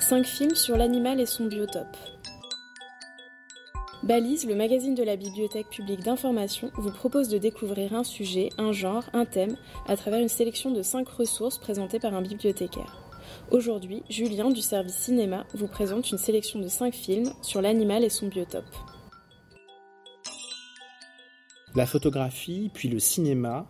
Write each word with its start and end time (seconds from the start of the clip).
5 0.00 0.24
films 0.24 0.54
sur 0.54 0.76
l'animal 0.76 1.20
et 1.20 1.26
son 1.26 1.46
biotope. 1.46 1.96
Balise, 4.04 4.46
le 4.46 4.54
magazine 4.54 4.94
de 4.94 5.02
la 5.02 5.16
Bibliothèque 5.16 5.68
publique 5.68 6.04
d'information, 6.04 6.70
vous 6.76 6.92
propose 6.92 7.28
de 7.28 7.36
découvrir 7.36 7.94
un 7.94 8.04
sujet, 8.04 8.48
un 8.58 8.72
genre, 8.72 9.04
un 9.12 9.24
thème, 9.24 9.56
à 9.86 9.96
travers 9.96 10.20
une 10.20 10.28
sélection 10.28 10.70
de 10.70 10.82
5 10.82 11.06
ressources 11.08 11.58
présentées 11.58 11.98
par 11.98 12.14
un 12.14 12.22
bibliothécaire. 12.22 13.04
Aujourd'hui, 13.50 14.02
Julien 14.08 14.50
du 14.50 14.62
service 14.62 14.94
cinéma 14.94 15.44
vous 15.52 15.68
présente 15.68 16.10
une 16.10 16.18
sélection 16.18 16.60
de 16.60 16.68
5 16.68 16.94
films 16.94 17.32
sur 17.42 17.60
l'animal 17.60 18.04
et 18.04 18.08
son 18.08 18.28
biotope. 18.28 18.64
La 21.74 21.86
photographie, 21.86 22.70
puis 22.72 22.88
le 22.88 23.00
cinéma, 23.00 23.66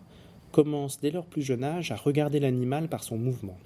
commencent 0.53 1.01
dès 1.01 1.11
leur 1.11 1.27
plus 1.27 1.43
jeune 1.43 1.65
âge 1.65 1.91
à 1.91 1.97
regarder 1.97 2.39
l'animal 2.39 2.89
par 2.89 3.03
son 3.03 3.17
mouvement. 3.17 3.59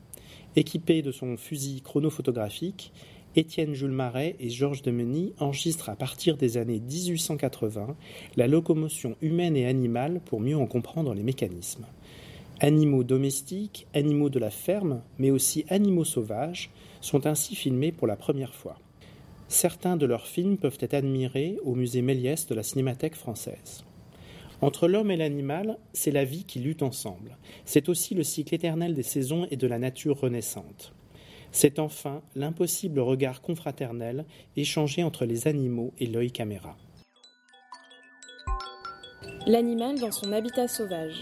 Équipé 0.55 1.01
de 1.01 1.13
son 1.13 1.39
fusil 1.39 1.81
chronophotographique, 1.81 2.93
Étienne 3.37 3.73
Jules 3.73 3.91
Marais 3.91 4.37
et 4.39 4.51
Georges 4.51 4.83
Demeny 4.83 5.33
enregistrent 5.39 5.89
à 5.89 5.97
partir 5.97 6.37
des 6.37 6.59
années 6.59 6.81
1880 6.81 7.97
la 8.37 8.47
locomotion 8.47 9.17
humaine 9.23 9.57
et 9.57 9.67
animale 9.67 10.21
pour 10.27 10.41
mieux 10.41 10.57
en 10.57 10.67
comprendre 10.67 11.15
les 11.15 11.23
mécanismes. 11.23 11.87
Animaux 12.61 13.03
domestiques, 13.03 13.87
animaux 13.95 14.29
de 14.29 14.39
la 14.39 14.51
ferme, 14.51 15.01
mais 15.19 15.31
aussi 15.31 15.65
animaux 15.71 16.05
sauvages 16.05 16.71
sont 17.01 17.27
ainsi 17.27 17.55
filmés 17.55 17.91
pour 17.91 18.07
la 18.07 18.17
première 18.17 18.55
fois. 18.55 18.79
Certains 19.49 19.97
de 19.97 20.05
leurs 20.05 20.27
films 20.27 20.59
peuvent 20.59 20.79
être 20.81 20.95
admirés 20.95 21.57
au 21.65 21.75
musée 21.75 22.03
Méliès 22.03 22.47
de 22.47 22.55
la 22.55 22.63
Cinémathèque 22.63 23.17
française. 23.17 23.85
Entre 24.63 24.87
l'homme 24.87 25.11
et 25.11 25.17
l'animal, 25.17 25.77
c'est 25.93 26.13
la 26.13 26.25
vie 26.25 26.45
qui 26.45 26.61
lutte 26.61 26.85
ensemble. 26.85 27.37
C'est 27.65 27.89
aussi 27.89 28.15
le 28.15 28.23
cycle 28.23 28.55
éternel 28.55 28.95
des 28.95 29.03
saisons 29.03 29.49
et 29.51 29.57
de 29.57 29.67
la 29.67 29.81
nature 29.81 30.21
renaissante. 30.21 30.95
C'est 31.51 31.81
enfin 31.81 32.23
l'impossible 32.37 33.01
regard 33.01 33.43
confraternel 33.43 34.25
échangé 34.57 35.03
entre 35.03 35.25
les 35.25 35.49
animaux 35.49 35.93
et 35.99 36.07
l'œil 36.07 36.31
caméra. 36.31 36.77
L'animal 39.49 39.99
dans 39.99 40.13
son 40.13 40.31
habitat 40.31 40.69
sauvage. 40.69 41.21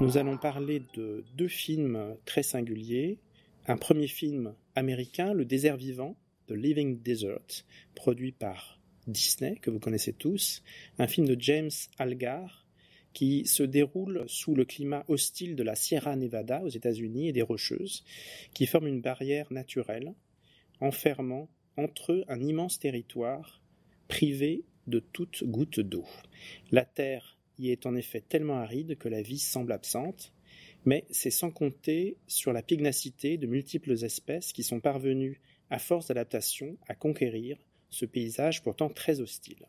Nous 0.00 0.16
allons 0.16 0.38
parler 0.38 0.82
de 0.94 1.24
deux 1.36 1.46
films 1.46 2.16
très 2.24 2.42
singuliers. 2.42 3.20
Un 3.68 3.76
premier 3.76 4.08
film 4.08 4.54
américain, 4.74 5.34
Le 5.34 5.44
désert 5.44 5.76
vivant, 5.76 6.16
The 6.48 6.52
Living 6.52 7.00
Desert, 7.00 7.64
produit 7.94 8.32
par 8.32 8.79
Disney, 9.06 9.56
que 9.56 9.70
vous 9.70 9.80
connaissez 9.80 10.12
tous, 10.12 10.62
un 10.98 11.06
film 11.06 11.26
de 11.26 11.40
James 11.40 11.70
Algar, 11.98 12.66
qui 13.12 13.46
se 13.46 13.62
déroule 13.62 14.24
sous 14.28 14.54
le 14.54 14.64
climat 14.64 15.04
hostile 15.08 15.56
de 15.56 15.62
la 15.62 15.74
Sierra 15.74 16.14
Nevada 16.16 16.62
aux 16.62 16.68
États-Unis 16.68 17.28
et 17.28 17.32
des 17.32 17.42
Rocheuses, 17.42 18.04
qui 18.54 18.66
forment 18.66 18.86
une 18.86 19.00
barrière 19.00 19.52
naturelle, 19.52 20.14
enfermant 20.80 21.48
entre 21.76 22.12
eux 22.12 22.24
un 22.28 22.40
immense 22.40 22.78
territoire 22.78 23.60
privé 24.08 24.64
de 24.86 25.00
toute 25.00 25.44
goutte 25.44 25.80
d'eau. 25.80 26.06
La 26.70 26.84
terre 26.84 27.38
y 27.58 27.70
est 27.70 27.86
en 27.86 27.94
effet 27.94 28.20
tellement 28.20 28.58
aride 28.58 28.96
que 28.96 29.08
la 29.08 29.22
vie 29.22 29.38
semble 29.38 29.72
absente, 29.72 30.32
mais 30.84 31.04
c'est 31.10 31.30
sans 31.30 31.50
compter 31.50 32.16
sur 32.26 32.52
la 32.52 32.62
pignacité 32.62 33.36
de 33.36 33.46
multiples 33.46 34.04
espèces 34.04 34.52
qui 34.52 34.62
sont 34.62 34.80
parvenues, 34.80 35.40
à 35.68 35.78
force 35.78 36.08
d'adaptation, 36.08 36.76
à 36.88 36.94
conquérir 36.94 37.56
ce 37.90 38.06
paysage 38.06 38.62
pourtant 38.62 38.88
très 38.88 39.20
hostile. 39.20 39.66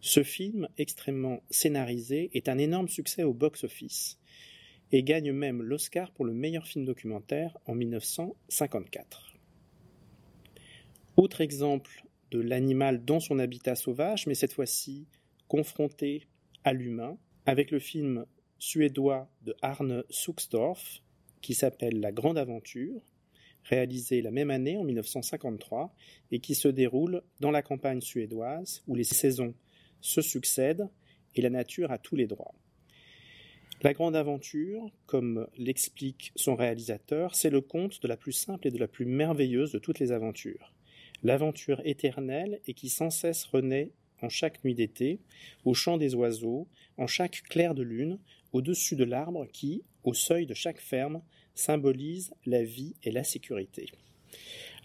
Ce 0.00 0.22
film, 0.22 0.68
extrêmement 0.78 1.42
scénarisé, 1.50 2.30
est 2.32 2.48
un 2.48 2.58
énorme 2.58 2.88
succès 2.88 3.24
au 3.24 3.32
box-office 3.32 4.18
et 4.92 5.02
gagne 5.02 5.32
même 5.32 5.62
l'Oscar 5.62 6.12
pour 6.12 6.24
le 6.24 6.32
meilleur 6.32 6.66
film 6.66 6.84
documentaire 6.84 7.56
en 7.66 7.74
1954. 7.74 9.34
Autre 11.16 11.40
exemple 11.40 12.04
de 12.30 12.40
l'animal 12.40 13.04
dans 13.04 13.20
son 13.20 13.38
habitat 13.38 13.74
sauvage, 13.74 14.26
mais 14.26 14.34
cette 14.34 14.52
fois-ci 14.52 15.06
confronté 15.48 16.26
à 16.64 16.72
l'humain, 16.72 17.18
avec 17.46 17.70
le 17.70 17.78
film 17.78 18.26
suédois 18.58 19.28
de 19.42 19.54
Arne 19.62 20.04
Suxdorf 20.10 21.02
qui 21.40 21.54
s'appelle 21.54 22.00
La 22.00 22.12
Grande 22.12 22.38
Aventure, 22.38 23.00
réalisé 23.68 24.22
la 24.22 24.30
même 24.30 24.50
année 24.50 24.76
en 24.76 24.84
1953 24.84 25.94
et 26.30 26.40
qui 26.40 26.54
se 26.54 26.68
déroule 26.68 27.22
dans 27.40 27.50
la 27.50 27.62
campagne 27.62 28.00
suédoise 28.00 28.82
où 28.86 28.94
les 28.94 29.04
saisons 29.04 29.54
se 30.00 30.20
succèdent 30.20 30.88
et 31.34 31.42
la 31.42 31.50
nature 31.50 31.90
a 31.90 31.98
tous 31.98 32.16
les 32.16 32.26
droits. 32.26 32.54
La 33.82 33.92
grande 33.92 34.16
aventure, 34.16 34.90
comme 35.04 35.46
l'explique 35.58 36.32
son 36.34 36.56
réalisateur, 36.56 37.34
c'est 37.34 37.50
le 37.50 37.60
conte 37.60 38.00
de 38.02 38.08
la 38.08 38.16
plus 38.16 38.32
simple 38.32 38.66
et 38.66 38.70
de 38.70 38.78
la 38.78 38.88
plus 38.88 39.04
merveilleuse 39.04 39.72
de 39.72 39.78
toutes 39.78 39.98
les 39.98 40.12
aventures. 40.12 40.72
L'aventure 41.22 41.82
éternelle 41.84 42.60
et 42.66 42.74
qui 42.74 42.88
sans 42.88 43.10
cesse 43.10 43.44
renaît 43.44 43.90
en 44.22 44.30
chaque 44.30 44.64
nuit 44.64 44.74
d'été, 44.74 45.20
au 45.64 45.74
chant 45.74 45.98
des 45.98 46.14
oiseaux, 46.14 46.68
en 46.96 47.06
chaque 47.06 47.42
clair 47.42 47.74
de 47.74 47.82
lune, 47.82 48.18
au-dessus 48.52 48.96
de 48.96 49.04
l'arbre 49.04 49.46
qui, 49.52 49.82
au 50.04 50.14
seuil 50.14 50.46
de 50.46 50.54
chaque 50.54 50.80
ferme, 50.80 51.20
symbolise 51.56 52.32
la 52.44 52.62
vie 52.62 52.94
et 53.02 53.10
la 53.10 53.24
sécurité. 53.24 53.90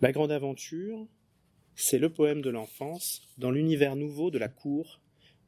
La 0.02 0.12
grande 0.12 0.32
aventure, 0.32 1.06
c'est 1.76 2.00
le 2.00 2.12
poème 2.12 2.42
de 2.42 2.50
l'enfance 2.50 3.22
dans 3.38 3.52
l'univers 3.52 3.96
nouveau 3.96 4.32
de 4.32 4.40
la 4.40 4.50
cour 4.50 5.00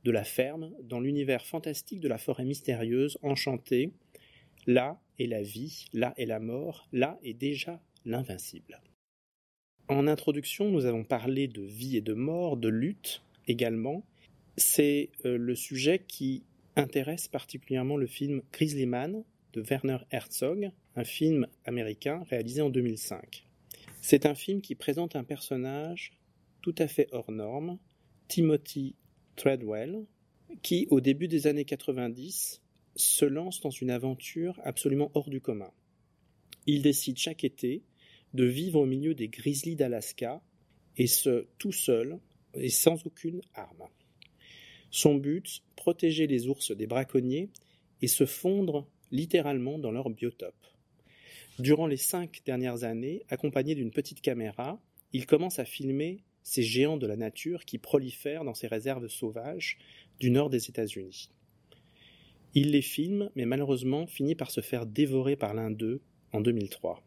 de 0.04 0.12
la 0.12 0.24
ferme 0.24 0.72
dans 0.84 1.00
l'univers 1.00 1.46
fantastique 1.46 2.00
de 2.00 2.08
la 2.08 2.18
forêt 2.18 2.46
mystérieuse, 2.46 3.18
enchantée. 3.22 3.92
Là 4.68 5.02
est 5.20 5.28
la 5.28 5.42
vie, 5.42 5.86
là 5.94 6.14
est 6.18 6.26
la 6.26 6.40
mort, 6.40 6.88
là 6.92 7.20
est 7.24 7.34
déjà 7.34 7.82
l'invincible. 8.06 8.82
En 9.88 10.08
introduction, 10.08 10.70
nous 10.70 10.86
avons 10.86 11.04
parlé 11.04 11.48
de 11.48 11.62
vie 11.62 11.98
et 11.98 12.02
de 12.02 12.14
mort, 12.14 12.58
de 12.58 12.70
lutte 12.70 13.22
également. 13.48 14.06
C'est 14.58 15.10
euh, 15.26 15.38
le 15.38 15.56
sujet 15.56 16.00
qui 16.00 16.44
intéresse 16.76 17.28
particulièrement 17.28 17.98
le 17.98 18.08
film 18.08 18.42
Grizzly 18.52 18.86
Man 18.86 19.24
de 19.54 19.62
Werner 19.62 20.00
Herzog, 20.12 20.72
un 20.96 21.04
film 21.04 21.48
américain 21.66 22.24
réalisé 22.30 22.62
en 22.62 22.70
2005. 22.70 23.46
C'est 24.02 24.26
un 24.26 24.36
film 24.36 24.62
qui 24.62 24.76
présente 24.76 25.16
un 25.16 25.24
personnage 25.24 26.14
tout 26.62 26.76
à 26.78 26.88
fait 26.88 27.08
hors 27.12 27.32
norme, 27.32 27.78
Timothy 28.28 28.96
Treadwell, 29.36 30.06
qui, 30.62 30.88
au 30.90 31.02
début 31.02 31.28
des 31.28 31.48
années 31.48 31.66
90, 31.66 32.62
se 32.96 33.26
lance 33.26 33.62
dans 33.62 33.70
une 33.70 33.90
aventure 33.90 34.60
absolument 34.64 35.12
hors 35.14 35.30
du 35.30 35.42
commun. 35.42 35.72
Il 36.66 36.82
décide 36.82 37.18
chaque 37.18 37.44
été 37.44 37.84
de 38.34 38.46
vivre 38.46 38.80
au 38.80 38.86
milieu 38.86 39.14
des 39.14 39.28
grizzlies 39.28 39.76
d'Alaska, 39.76 40.42
et 40.98 41.08
ce, 41.08 41.48
tout 41.58 41.72
seul 41.72 42.20
et 42.56 42.70
sans 42.70 43.06
aucune 43.06 43.42
arme. 43.54 43.88
Son 44.92 45.16
but, 45.16 45.64
protéger 45.76 46.28
les 46.28 46.48
ours 46.48 46.72
des 46.72 46.86
braconniers 46.86 47.50
et 48.02 48.08
se 48.08 48.26
fondre 48.26 48.88
littéralement 49.14 49.78
dans 49.78 49.92
leur 49.92 50.10
biotope. 50.10 50.66
Durant 51.60 51.88
les 51.88 51.98
cinq 51.98 52.42
dernières 52.46 52.84
années, 52.84 53.24
accompagné 53.30 53.76
d'une 53.76 53.92
petite 53.92 54.22
caméra, 54.22 54.82
il 55.14 55.28
commence 55.28 55.60
à 55.60 55.66
filmer 55.66 56.24
ces 56.42 56.64
géants 56.64 56.98
de 56.98 57.08
la 57.08 57.16
nature 57.16 57.64
qui 57.64 57.78
prolifèrent 57.78 58.44
dans 58.44 58.56
ces 58.56 58.68
réserves 58.68 59.08
sauvages 59.08 59.78
du 60.20 60.32
nord 60.32 60.50
des 60.50 60.68
États-Unis. 60.68 61.30
Il 62.56 62.72
les 62.72 62.82
filme, 62.82 63.30
mais 63.36 63.46
malheureusement 63.46 64.08
finit 64.08 64.36
par 64.36 64.52
se 64.52 64.62
faire 64.62 64.86
dévorer 64.86 65.36
par 65.36 65.54
l'un 65.54 65.72
d'eux 65.72 66.02
en 66.32 66.42
2003. 66.42 67.02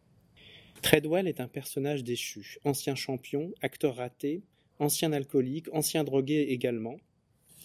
Treadwell 0.83 1.27
est 1.27 1.41
un 1.41 1.49
personnage 1.49 2.05
déchu, 2.05 2.59
ancien 2.65 2.95
champion, 2.95 3.53
acteur 3.63 3.97
raté, 3.97 4.43
ancien 4.79 5.13
alcoolique, 5.13 5.73
ancien 5.73 6.05
drogué 6.05 6.47
également. 6.51 6.97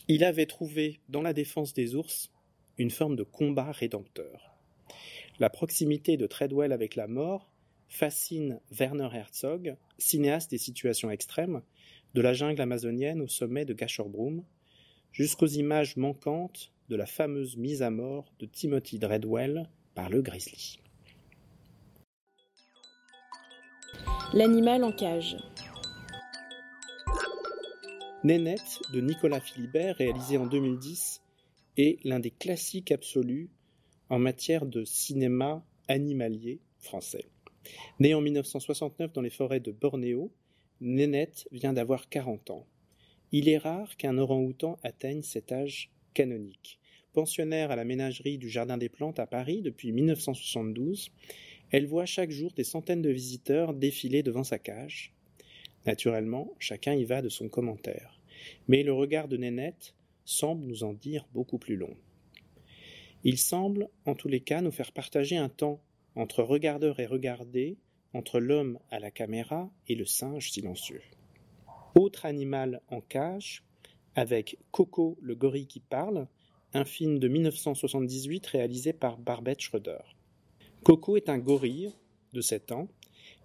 Il 0.08 0.23
avait 0.23 0.47
trouvé 0.47 1.00
dans 1.09 1.22
la 1.22 1.34
défense 1.34 1.73
des 1.73 1.96
ours 1.96 2.32
une 2.81 2.89
forme 2.89 3.16
de 3.16 3.23
combat 3.23 3.72
rédempteur. 3.72 4.57
La 5.39 5.51
proximité 5.51 6.17
de 6.17 6.25
Treadwell 6.25 6.72
avec 6.72 6.95
la 6.95 7.07
mort 7.07 7.51
fascine 7.87 8.59
Werner 8.72 9.09
Herzog, 9.13 9.75
cinéaste 9.97 10.49
des 10.49 10.57
situations 10.57 11.11
extrêmes, 11.11 11.61
de 12.16 12.22
la 12.22 12.33
jungle 12.33 12.61
amazonienne 12.61 13.22
au 13.22 13.28
sommet 13.28 13.66
de 13.66 13.73
Gasherbrum, 13.73 14.43
jusqu'aux 15.11 15.47
images 15.47 15.95
manquantes 15.95 16.72
de 16.89 16.95
la 16.95 17.05
fameuse 17.05 17.55
mise 17.55 17.83
à 17.83 17.91
mort 17.91 18.33
de 18.39 18.45
Timothy 18.45 18.97
Dreadwell 18.97 19.69
par 19.93 20.09
le 20.09 20.22
grizzly. 20.22 20.79
L'animal 24.34 24.84
en 24.84 24.91
cage. 24.91 25.37
Nénette 28.23 28.79
de 28.93 29.01
Nicolas 29.01 29.41
Philibert, 29.41 29.97
réalisé 29.97 30.37
en 30.37 30.47
2010, 30.47 31.22
est 31.78 32.03
l'un 32.03 32.20
des 32.20 32.32
classiques 32.32 32.91
absolus 32.91 33.50
en 34.09 34.20
matière 34.20 34.66
de 34.66 34.84
cinéma 34.84 35.66
animalier 35.88 36.59
français. 36.79 37.26
Né 38.00 38.14
en 38.14 38.22
1969 38.22 39.14
dans 39.14 39.22
les 39.22 39.29
forêts 39.29 39.59
de 39.59 39.72
Bornéo, 39.72 40.32
Nénette 40.82 41.47
vient 41.52 41.73
d'avoir 41.73 42.09
40 42.09 42.50
ans. 42.50 42.66
Il 43.32 43.47
est 43.47 43.58
rare 43.58 43.96
qu'un 43.97 44.18
orang-outan 44.18 44.78
atteigne 44.84 45.22
cet 45.22 45.52
âge 45.52 45.91
canonique. 46.14 46.79
Pensionnaire 47.14 47.72
à 47.72 47.76
la 47.76 47.85
ménagerie 47.85 48.38
du 48.38 48.50
Jardin 48.50 48.78
des 48.78 48.90
Plantes 48.90 49.20
à 49.20 49.28
Paris 49.28 49.62
depuis 49.62 49.91
1972, 49.91 51.12
Elle 51.72 51.85
voit 51.85 52.06
chaque 52.06 52.32
jour 52.32 52.52
des 52.52 52.66
centaines 52.66 53.02
de 53.02 53.09
visiteurs 53.09 53.73
défiler 53.73 54.23
devant 54.23 54.44
sa 54.44 54.59
cage. 54.59 55.14
Naturellement, 55.85 56.53
chacun 56.59 56.94
y 56.94 57.06
va 57.06 57.22
de 57.22 57.29
son 57.29 57.47
commentaire. 57.47 58.20
Mais 58.68 58.84
le 58.84 58.91
regard 58.91 59.28
de 59.28 59.38
Nénette 59.38 59.96
semble 60.31 60.66
nous 60.66 60.83
en 60.83 60.93
dire 60.93 61.28
beaucoup 61.33 61.57
plus 61.57 61.75
long. 61.75 61.95
Il 63.23 63.37
semble, 63.37 63.89
en 64.05 64.16
tous 64.16 64.28
les 64.28 64.41
cas, 64.41 64.61
nous 64.61 64.72
faire 64.72 64.91
partager 64.91 65.37
un 65.37 65.49
temps 65.49 65.81
entre 66.16 66.43
regardeur 66.43 66.99
et 66.99 67.05
regardé, 67.05 67.78
entre 68.13 68.39
l'homme 68.39 68.79
à 68.89 68.99
la 68.99 69.11
caméra 69.11 69.69
et 69.87 69.95
le 69.95 70.05
singe 70.05 70.51
silencieux. 70.51 71.01
Autre 71.95 72.25
animal 72.25 72.81
en 72.89 73.01
cage, 73.01 73.63
avec 74.16 74.57
Coco 74.72 75.17
le 75.22 75.35
gorille 75.35 75.67
qui 75.67 75.79
parle, 75.79 76.28
un 76.73 76.85
film 76.85 77.19
de 77.19 77.27
1978 77.27 78.47
réalisé 78.47 78.93
par 78.93 79.17
Barbette 79.17 79.61
Schroeder. 79.61 79.99
Coco 80.84 81.17
est 81.17 81.29
un 81.29 81.37
gorille 81.37 81.93
de 82.34 82.41
7 82.41 82.72
ans. 82.72 82.87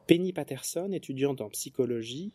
Penny 0.07 0.33
Patterson, 0.33 0.93
étudiante 0.93 1.41
en 1.41 1.51
psychologie, 1.51 2.33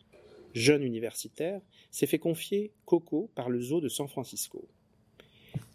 jeune 0.54 0.82
universitaire, 0.82 1.60
s'est 1.90 2.06
fait 2.06 2.18
confier 2.18 2.72
Coco 2.84 3.30
par 3.34 3.48
le 3.48 3.60
zoo 3.60 3.80
de 3.80 3.88
San 3.88 4.08
Francisco. 4.08 4.68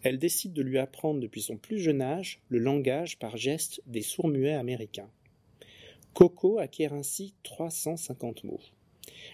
Elle 0.02 0.18
décide 0.18 0.52
de 0.52 0.62
lui 0.62 0.78
apprendre 0.78 1.20
depuis 1.20 1.42
son 1.42 1.56
plus 1.56 1.78
jeune 1.78 2.02
âge 2.02 2.40
le 2.48 2.58
langage 2.58 3.18
par 3.18 3.36
geste 3.36 3.82
des 3.86 4.02
sourds-muets 4.02 4.54
américains. 4.54 5.10
Coco 6.14 6.58
acquiert 6.58 6.92
ainsi 6.92 7.34
350 7.42 8.44
mots. 8.44 8.60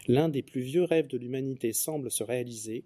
L'un 0.09 0.29
des 0.29 0.43
plus 0.43 0.61
vieux 0.61 0.85
rêves 0.85 1.07
de 1.07 1.19
l'humanité 1.19 1.73
semble 1.73 2.11
se 2.11 2.23
réaliser, 2.23 2.85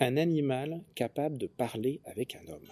un 0.00 0.16
animal 0.16 0.82
capable 0.94 1.38
de 1.38 1.46
parler 1.46 2.00
avec 2.04 2.34
un 2.36 2.52
homme. 2.52 2.68